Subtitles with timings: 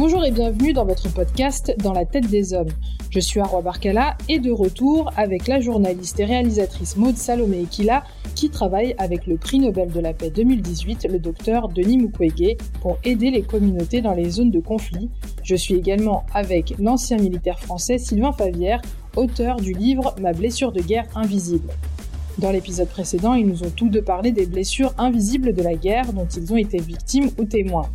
[0.00, 2.70] Bonjour et bienvenue dans votre podcast Dans la tête des hommes.
[3.10, 8.02] Je suis Arwa Barkala et de retour avec la journaliste et réalisatrice Maud Salomé Ekila
[8.34, 12.96] qui travaille avec le prix Nobel de la paix 2018, le docteur Denis Mukwege, pour
[13.04, 15.10] aider les communautés dans les zones de conflit.
[15.42, 18.80] Je suis également avec l'ancien militaire français Sylvain Favière,
[19.16, 21.74] auteur du livre Ma blessure de guerre invisible.
[22.38, 26.14] Dans l'épisode précédent, ils nous ont tous deux parlé des blessures invisibles de la guerre
[26.14, 27.90] dont ils ont été victimes ou témoins.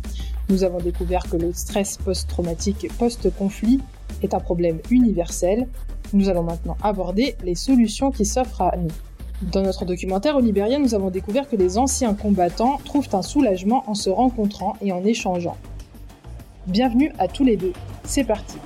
[0.48, 3.80] Nous avons découvert que le stress post-traumatique post-conflit
[4.22, 5.66] est un problème universel.
[6.12, 8.92] Nous allons maintenant aborder les solutions qui s'offrent à nous.
[9.42, 13.82] Dans notre documentaire au Libéria, nous avons découvert que les anciens combattants trouvent un soulagement
[13.88, 15.56] en se rencontrant et en échangeant.
[16.68, 17.72] Bienvenue à tous les deux.
[18.04, 18.56] C'est parti.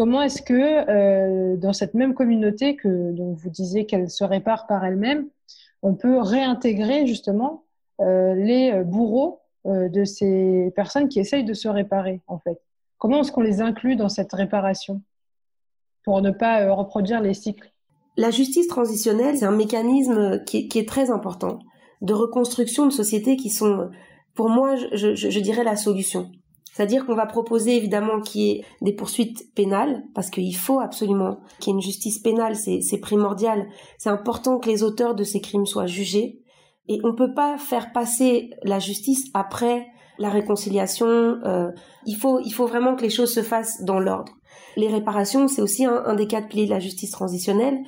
[0.00, 0.54] Comment est-ce que
[0.88, 5.28] euh, dans cette même communauté que dont vous disiez qu'elle se répare par elle-même,
[5.82, 7.64] on peut réintégrer justement
[8.00, 12.62] euh, les bourreaux euh, de ces personnes qui essayent de se réparer en fait?
[12.96, 15.02] Comment est-ce qu'on les inclut dans cette réparation?
[16.02, 17.70] Pour ne pas reproduire les cycles.
[18.16, 21.58] La justice transitionnelle, c'est un mécanisme qui est, très important
[22.00, 23.90] de reconstruction de sociétés qui sont,
[24.34, 26.32] pour moi, je dirais la solution.
[26.72, 31.40] C'est-à-dire qu'on va proposer évidemment qu'il y ait des poursuites pénales, parce qu'il faut absolument
[31.58, 33.66] qu'il y ait une justice pénale, c'est primordial.
[33.98, 36.40] C'est important que les auteurs de ces crimes soient jugés.
[36.88, 39.86] Et on ne peut pas faire passer la justice après
[40.18, 41.08] la réconciliation.
[41.08, 41.70] Euh,
[42.06, 44.32] il, faut, il faut vraiment que les choses se fassent dans l'ordre.
[44.76, 47.78] Les réparations, c'est aussi un, un des quatre piliers de la justice transitionnelle.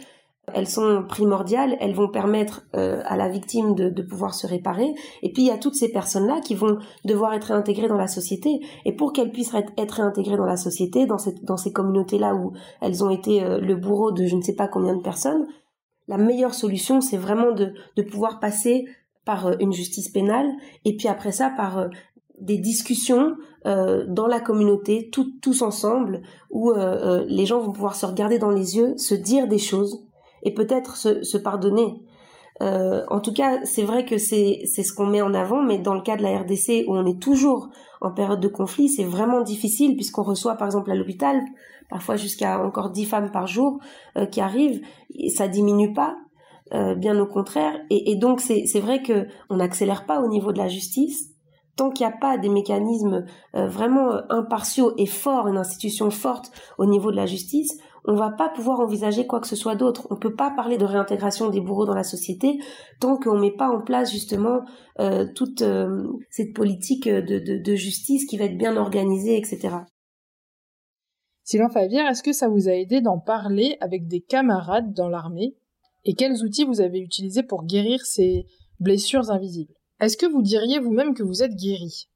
[0.52, 4.92] Elles sont primordiales, elles vont permettre euh, à la victime de, pouvoir se réparer.
[5.22, 8.08] Et puis il y a toutes ces personnes-là qui vont devoir être réintégrées dans la
[8.08, 8.60] société.
[8.84, 13.04] Et pour qu'elles puissent être, réintégrées dans la société, dans, dans ces communautés-là où elles
[13.04, 15.46] ont été euh, le bourreau de je ne sais pas combien de personnes,
[16.08, 17.72] la meilleure solution, c'est vraiment de,
[18.02, 18.84] pouvoir passer
[19.24, 20.50] par euh, une justice pénale
[20.84, 21.88] et puis après ça par
[22.40, 28.50] des discussions dans la communauté, tous ensemble, où les gens vont pouvoir se regarder dans
[28.50, 30.04] les yeux, se dire des choses,
[30.42, 32.02] et peut-être se, pardonner.
[32.60, 35.94] Euh, en tout cas, c'est vrai que c'est ce qu'on met en avant, mais dans
[35.94, 37.68] le cas de la RDC où on est toujours
[38.00, 41.40] en période de conflit, c'est vraiment difficile puisqu'on reçoit par exemple à l'hôpital
[41.88, 43.78] parfois jusqu'à encore dix femmes par jour
[44.16, 44.80] euh, qui arrivent,
[45.14, 46.16] et ça diminue pas,
[46.72, 47.74] euh, bien au contraire.
[47.90, 51.28] Et, et donc c'est vrai que on n'accélère pas au niveau de la justice
[51.74, 53.24] tant qu'il n'y a pas des mécanismes
[53.54, 58.48] vraiment impartiaux et forts, une institution forte au niveau de la justice, on va pas
[58.48, 60.08] pouvoir envisager quoi que ce soit d'autre.
[60.10, 62.58] On peut pas parler de réintégration des bourreaux dans la société
[63.00, 64.64] tant qu'on met pas en place justement
[64.98, 69.76] euh, toute euh, cette politique de, justice qui va être bien organisée, etc.
[71.44, 75.54] Sylvain Favière, est-ce que ça vous a aidé d'en parler avec des camarades dans l'armée?
[76.04, 78.46] Et quels outils vous avez utilisés pour guérir ces
[78.80, 79.74] blessures invisibles?
[80.00, 82.08] Est-ce que vous diriez vous-même que vous êtes guéri?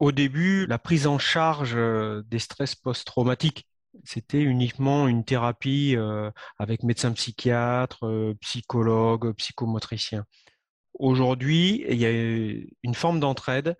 [0.00, 3.66] Au début, la prise en charge euh, des stress post-traumatiques
[4.06, 10.24] c'était uniquement une thérapie euh, avec médecin psychiatre, euh, psychologue, psychomotricien.
[10.98, 12.10] Aujourd'hui, il y a
[12.82, 13.76] une forme d'entraide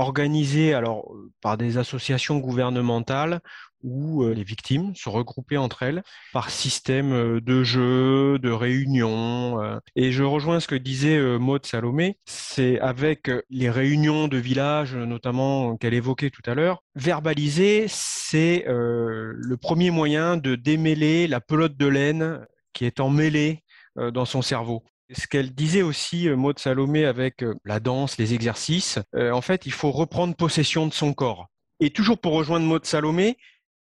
[0.00, 3.40] organisée alors par des associations gouvernementales
[3.82, 6.02] où euh, les victimes se regroupaient entre elles
[6.32, 9.62] par système euh, de jeux, de réunions.
[9.62, 9.78] Euh.
[9.96, 15.76] Et je rejoins ce que disait Maud Salomé, c'est avec les réunions de village, notamment
[15.76, 21.86] qu'elle évoquait tout à l'heure, verbaliser, c'est le premier moyen de démêler la pelote de
[21.86, 23.62] laine qui est emmêlée
[23.96, 24.82] dans son cerveau.
[25.12, 29.90] Ce qu'elle disait aussi, Maud Salomé, avec la danse, les exercices, en fait, il faut
[29.90, 31.48] reprendre possession de son corps.
[31.80, 33.36] Et toujours pour rejoindre Maud Salomé,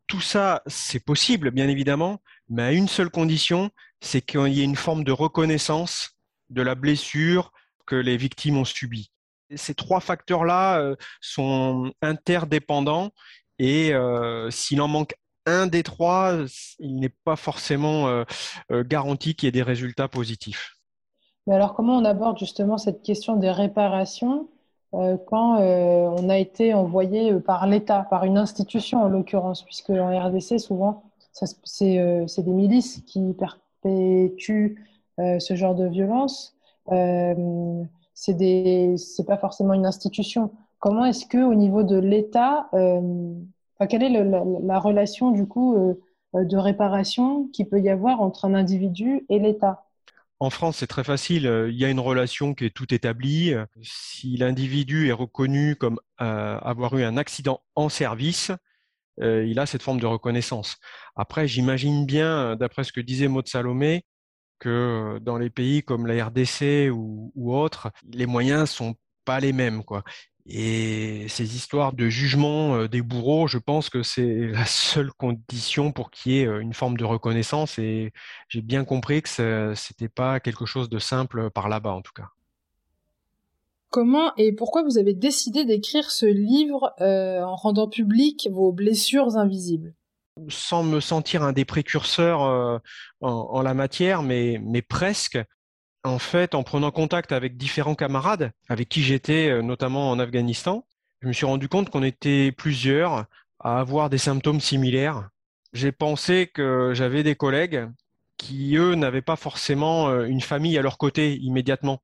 [0.07, 3.71] tout ça, c'est possible, bien évidemment, mais à une seule condition,
[4.01, 6.17] c'est qu'il y ait une forme de reconnaissance
[6.51, 7.53] de la blessure
[7.87, 9.11] que les victimes ont subie.
[9.55, 13.13] Ces trois facteurs-là euh, sont interdépendants
[13.59, 15.15] et euh, s'il en manque
[15.47, 16.37] un des trois,
[16.81, 18.25] il n'est pas forcément euh,
[18.83, 20.76] garanti qu'il y ait des résultats positifs.
[21.47, 24.49] Mais alors, comment on aborde justement cette question des réparations
[24.95, 29.63] euh, quand euh, on a été envoyé euh, par l'État, par une institution en l'occurrence,
[29.63, 31.03] puisque en RDC, souvent,
[31.33, 34.77] c'est des milices qui perpétuent
[35.19, 36.57] ce genre de violence.
[38.15, 40.51] c'est pas forcément une institution.
[40.79, 45.77] Comment est-ce que, au niveau de l'État, quelle est la, relation du coup
[46.33, 49.86] de réparation qu'il peut y avoir entre un individu et l'État?
[50.39, 51.47] En France, c'est très facile.
[51.47, 53.55] Euh, il y a une relation qui est tout établie.
[53.83, 58.53] Si l'individu est reconnu comme euh, avoir eu un accident en service,
[59.23, 60.77] euh, il a cette forme de reconnaissance.
[61.17, 64.05] Après, j'imagine bien, d'après ce que disait Maud Salomé,
[64.59, 68.95] que dans les pays comme la RDC ou, ou autres, les moyens sont
[69.25, 70.05] pas les mêmes, quoi.
[70.49, 76.11] Et ces histoires de jugement des bourreaux, je pense que c'est la seule condition pour
[76.11, 77.79] qu'il y ait une forme de reconnaissance.
[77.79, 78.13] Et
[78.49, 82.13] j'ai bien compris que ce n'était pas quelque chose de simple par là-bas, en tout
[82.13, 82.29] cas.
[83.91, 89.37] Comment et pourquoi vous avez décidé d'écrire ce livre euh, en rendant public vos blessures
[89.37, 89.95] invisibles?
[90.49, 92.81] Sans me sentir un des précurseurs en,
[93.23, 95.39] en, la matière, mais, mais presque,
[96.07, 100.87] en fait, en prenant contact avec différents camarades avec qui j'étais, euh, notamment en Afghanistan,
[101.21, 103.27] je me suis rendu compte qu'on était plusieurs
[103.59, 105.29] à avoir des symptômes similaires.
[105.73, 107.89] J'ai pensé que j'avais des collègues
[108.37, 112.03] qui, eux, n'avaient pas forcément euh, une famille à leur côté immédiatement.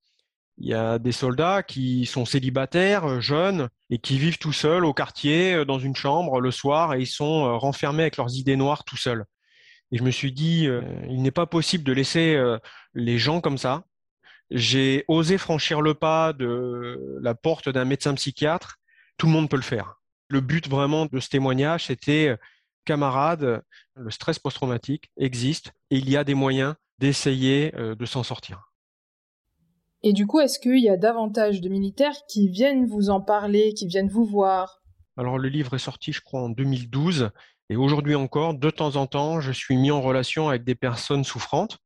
[0.58, 4.84] Il y a des soldats qui sont célibataires, euh, jeunes, et qui vivent tout seuls
[4.84, 8.84] au quartier, dans une chambre, le soir, et ils sont renfermés avec leurs idées noires
[8.84, 9.26] tout seuls.
[9.90, 10.66] Et je me suis dit,
[11.10, 12.42] il n'est pas possible de laisser
[12.94, 13.84] les gens comme ça,
[14.54, 18.78] j'ai osé franchir le pas de la porte d'un médecin psychiatre.
[19.16, 20.00] Tout le monde peut le faire.
[20.28, 22.36] Le but vraiment de ce témoignage, c'était euh,
[22.84, 23.62] camarades,
[23.94, 28.72] le stress post-traumatique existe et il y a des moyens d'essayer euh, de s'en sortir.
[30.02, 33.72] Et du coup, est-ce qu'il y a davantage de militaires qui viennent vous en parler,
[33.74, 34.82] qui viennent vous voir?
[35.16, 37.30] Alors le livre est sorti, je crois, en 2012.
[37.68, 41.24] Et aujourd'hui encore, de temps en temps, je suis mis en relation avec des personnes
[41.24, 41.78] souffrantes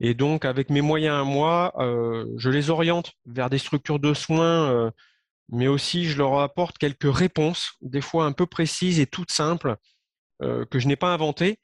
[0.00, 4.14] et donc, avec mes moyens à moi, euh, je les oriente vers des structures de
[4.14, 4.90] soins, euh,
[5.50, 9.76] mais aussi je leur apporte quelques réponses, des fois un peu précises et toutes simples,
[10.42, 11.58] euh, que je n'ai pas inventées.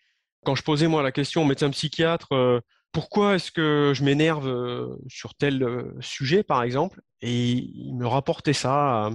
[0.44, 2.62] Quand je posais moi la question au médecin psychiatre,
[2.92, 8.72] pourquoi est-ce que je m'énerve sur tel sujet, par exemple, et il me rapportait ça
[8.72, 9.10] à,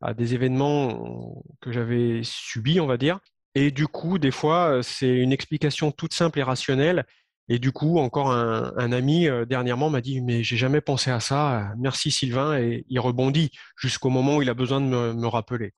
[0.00, 3.20] à des événements que j'avais subis, on va dire.
[3.54, 7.04] Et du coup, des fois, c'est une explication toute simple et rationnelle
[7.52, 11.18] et du coup, encore un, ami euh, dernièrement m'a dit mais j'ai jamais pensé à
[11.18, 11.72] ça.
[11.76, 15.72] Merci Sylvain et il rebondit jusqu'au moment où il a besoin de me, rappeler.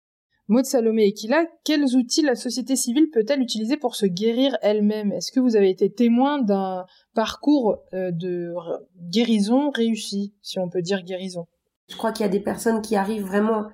[0.48, 5.12] Maud Salomé Equila, quels outils la société civile peut-elle utiliser pour se guérir elle-même?
[5.12, 6.84] Est-ce que vous avez été témoin d'un
[7.14, 8.52] parcours euh, de
[9.08, 11.46] guérison réussi, si on peut dire guérison?
[11.88, 13.68] Je crois qu'il y a des personnes qui arrivent vraiment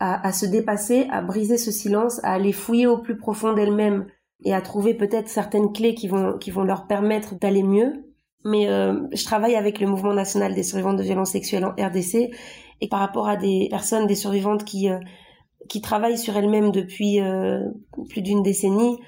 [0.00, 4.06] à, à se dépasser, à briser ce silence, à aller fouiller au plus profond d'elles-mêmes
[4.42, 8.04] et à trouver peut-être certaines clés qui vont qui vont leur permettre d'aller mieux.
[8.44, 12.30] Mais euh, je travaille avec le mouvement national des survivantes de violences sexuelles en RDC
[12.80, 14.98] et par rapport à des personnes, des survivantes qui euh,
[15.68, 17.60] qui travaillent sur elles-mêmes depuis euh,
[18.10, 18.98] plus d'une décennie,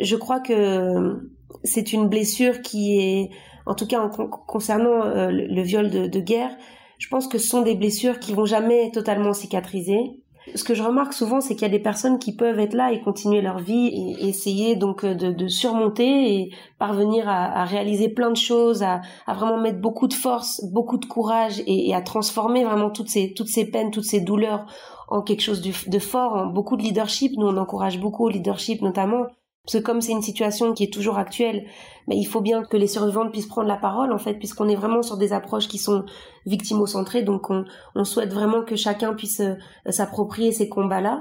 [0.00, 1.20] je crois que
[1.62, 3.30] c'est une blessure qui est,
[3.64, 6.50] en tout cas en concernant le, viol de, de guerre,
[6.98, 10.20] je pense que ce sont des blessures qui vont jamais totalement cicatriser
[10.54, 12.92] ce que je remarque souvent, c'est qu'il y a des personnes qui peuvent être là
[12.92, 18.30] et continuer leur vie et essayer donc euh, de, surmonter et parvenir à, réaliser plein
[18.30, 22.90] de choses, à, vraiment mettre beaucoup de force, beaucoup de courage et, à transformer vraiment
[22.90, 24.66] toutes ces toutes ces peines, toutes ces douleurs
[25.08, 27.32] en quelque chose de, fort, en beaucoup de leadership.
[27.36, 29.26] Nous, on encourage beaucoup au leadership notamment
[29.68, 31.66] parce que comme c'est une situation qui est toujours actuelle,
[32.06, 34.74] mais il faut bien que les survivantes puissent prendre la parole, en fait, puisqu'on est
[34.74, 36.06] vraiment sur des approches qui sont
[36.46, 37.20] victimo-centrées.
[37.20, 39.56] Donc, on, on souhaite vraiment que chacun puisse euh,
[39.90, 41.18] s'approprier ces combats-là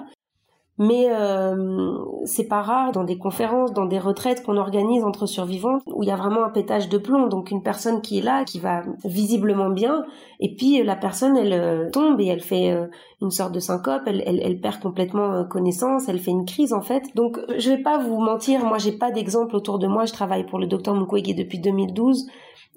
[0.79, 5.79] mais euh, c'est pas rare dans des conférences, dans des retraites qu'on organise entre survivants
[5.87, 7.27] où il y a vraiment un pétage de plomb.
[7.27, 10.03] Donc une personne qui est là, qui va visiblement bien,
[10.39, 12.85] et puis la personne elle euh, tombe et elle fait euh,
[13.21, 16.73] une sorte de syncope, elle, elle, elle perd complètement euh, connaissance, elle fait une crise
[16.73, 17.03] en fait.
[17.15, 20.05] Donc je vais pas vous mentir, moi j'ai pas d'exemple autour de moi.
[20.05, 22.27] Je travaille pour le docteur Mukwege depuis 2012.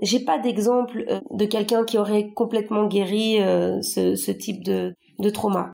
[0.02, 3.36] J'ai pas d'exemple de quelqu'un qui aurait complètement guéri
[3.82, 5.72] ce, ce type de, de trauma.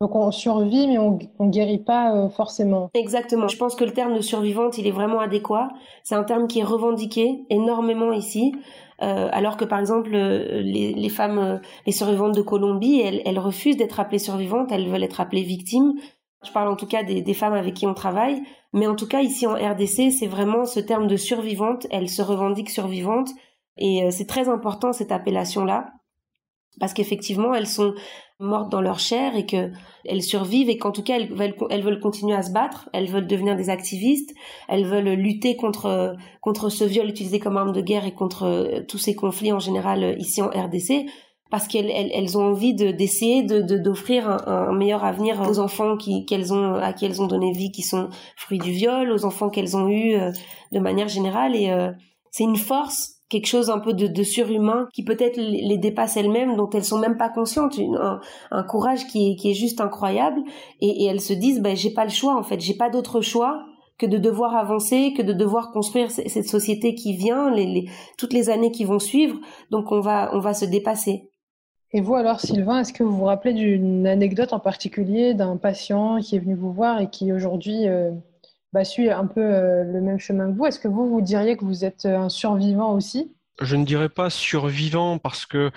[0.00, 2.90] Donc on survit, mais on, on guérit pas euh, forcément.
[2.94, 3.48] Exactement.
[3.48, 5.70] Je pense que le terme de survivante, il est vraiment adéquat.
[6.04, 8.52] C'est un terme qui est revendiqué énormément ici.
[9.00, 13.38] Euh, alors que par exemple les, les, femmes, euh, les survivantes de Colombie, elles, elles
[13.38, 15.94] refusent d'être appelées survivantes, elles veulent être appelées victimes.
[16.44, 19.06] Je parle en tout cas des, des, femmes avec qui on travaille, mais en tout
[19.06, 21.86] cas ici en RDC, c'est vraiment ce terme de survivante.
[21.90, 23.30] Elles se revendiquent survivantes
[23.76, 25.92] et euh, c'est très important cette appellation-là
[26.80, 27.94] parce qu'effectivement elles sont
[28.40, 29.70] mortes dans leur chair et que
[30.04, 33.26] elles survivent et qu'en tout cas elles veulent, elles continuer à se battre, elles veulent
[33.26, 34.32] devenir des activistes,
[34.68, 38.80] elles veulent lutter contre contre ce viol utilisé comme arme de guerre et contre euh,
[38.86, 41.06] tous ces conflits en général euh, ici en RDC
[41.50, 46.24] parce qu'elles elles, ont envie de d'essayer de d'offrir un, meilleur avenir aux enfants qui
[46.26, 49.48] qu'elles ont à qui elles ont donné vie qui sont fruits du viol, aux enfants
[49.48, 50.30] qu'elles ont eu euh,
[50.72, 51.56] de manière générale.
[51.56, 51.74] Et
[52.30, 56.56] c'est une force quelque chose un peu de, de surhumain qui peut-être les dépasse elles-mêmes,
[56.56, 57.78] dont elles sont même pas conscientes,
[58.50, 60.40] un, courage qui est, qui est juste incroyable,
[60.80, 63.64] et, elles se disent, ben j'ai pas le choix en fait, j'ai pas d'autre choix
[63.98, 68.48] que de devoir avancer, que de devoir construire cette société qui vient, les, toutes les
[68.48, 69.40] années qui vont suivre.
[69.70, 71.30] Donc on va, on va se dépasser.
[71.92, 76.20] Et vous alors, Sylvain, est-ce que vous vous rappelez d'une anecdote en particulier d'un patient
[76.20, 78.12] qui est venu vous voir et qui aujourd'hui euh,
[78.72, 80.66] bah, suit un peu euh, le même chemin que vous.
[80.66, 83.34] Est-ce que vous, vous diriez que vous êtes un survivant aussi?
[83.60, 85.70] Je ne dirais pas survivant parce que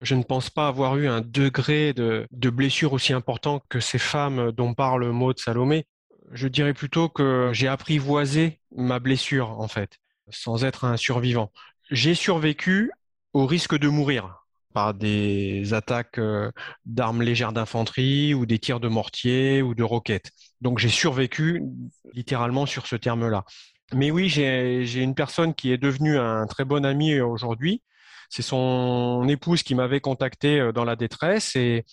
[0.00, 3.98] je ne pense pas avoir eu un degré de, de blessure aussi important que ces
[3.98, 5.86] femmes dont parle Maud Salomé.
[6.32, 9.98] Je dirais plutôt que j'ai apprivoisé ma blessure, en fait,
[10.30, 11.52] sans être un survivant.
[11.90, 12.92] J'ai survécu
[13.32, 14.46] au risque de mourir
[14.78, 16.52] par des attaques euh,
[16.86, 20.30] d'armes légères d'infanterie ou des tirs de mortier ou de roquettes.
[20.60, 21.64] Donc j'ai survécu
[22.12, 23.44] littéralement sur ce terme-là.
[23.92, 27.82] Mais oui, j'ai une personne qui est devenue un très bon ami aujourd'hui.
[28.30, 31.84] C'est son épouse qui m'avait contacté euh, dans la détresse et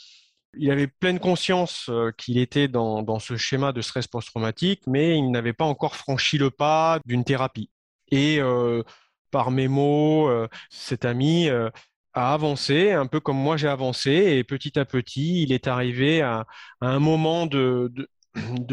[0.55, 5.31] il avait pleine conscience euh, qu'il était dans, ce schéma de stress post-traumatique, mais il
[5.31, 7.71] n'avait pas encore franchi le pas d'une thérapie.
[8.11, 8.83] Et euh,
[9.31, 11.49] par mes mots, euh, cet ami
[12.15, 16.21] a avancé, un peu comme moi j'ai avancé, et petit à petit, il est arrivé
[16.21, 16.45] à,
[16.81, 17.91] un moment de,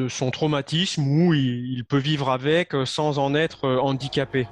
[0.08, 4.46] son traumatisme où il peut vivre avec sans en être handicapé.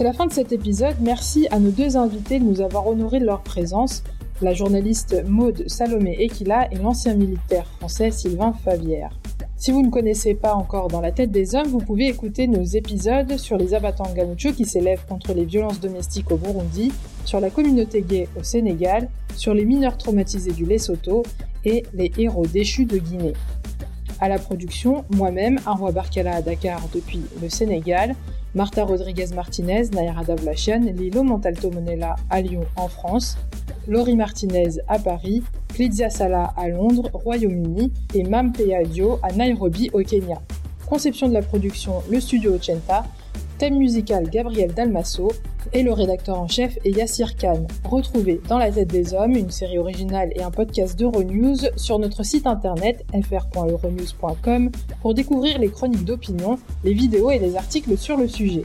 [0.00, 0.96] C'est la fin de cet épisode.
[1.02, 4.02] Merci à nos deux invités de nous avoir honorés de leur présence,
[4.40, 9.10] la journaliste Maude Salomé Equila et l'ancien militaire français Sylvain Favière.
[9.58, 12.62] Si vous ne connaissez pas encore Dans la tête des hommes, vous pouvez écouter nos
[12.62, 16.90] épisodes sur les abattants Gamucho qui s'élèvent contre les violences domestiques au Burundi,
[17.26, 21.24] sur la communauté gay au Sénégal, sur les mineurs traumatisés du Lesotho
[21.66, 23.34] et les héros déchus de Guinée.
[24.18, 28.16] À la production, moi-même, Arwa Barkala à Dakar depuis le Sénégal,
[28.54, 33.38] Marta Rodriguez Martinez, Naira Davlachian, Lilo Montalto Monella à Lyon en France,
[33.86, 40.00] Laurie Martinez à Paris, Clizia Salah à Londres, Royaume-Uni et Mam Dio à Nairobi au
[40.00, 40.42] Kenya.
[40.88, 43.04] Conception de la production, le studio Ochenta,
[43.58, 45.30] thème musical Gabriel Dalmasso
[45.72, 47.66] et le rédacteur en chef est Yassir Khan.
[47.84, 52.22] Retrouvez Dans la tête des hommes, une série originale et un podcast d'Euronews sur notre
[52.22, 54.70] site internet fr.euronews.com
[55.02, 58.64] pour découvrir les chroniques d'opinion, les vidéos et les articles sur le sujet.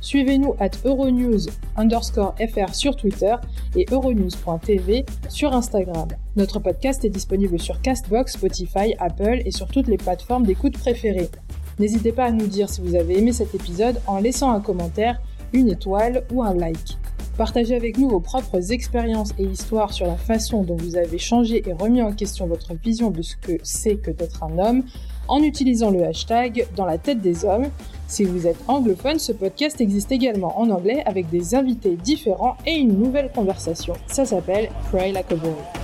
[0.00, 3.34] Suivez-nous at Euronews underscore FR sur Twitter
[3.74, 6.08] et Euronews.tv sur Instagram.
[6.36, 11.30] Notre podcast est disponible sur Castbox, Spotify, Apple et sur toutes les plateformes d'écoute préférées.
[11.78, 15.20] N'hésitez pas à nous dire si vous avez aimé cet épisode en laissant un commentaire,
[15.54, 16.98] une étoile ou un like.
[17.38, 21.68] Partagez avec nous vos propres expériences et histoires sur la façon dont vous avez changé
[21.68, 24.84] et remis en question votre vision de ce que c'est que d'être un homme
[25.26, 27.70] en utilisant le hashtag dans la tête des hommes.
[28.06, 32.74] Si vous êtes anglophone, ce podcast existe également en anglais avec des invités différents et
[32.74, 33.94] une nouvelle conversation.
[34.06, 35.83] Ça s'appelle Pray Like a Boy.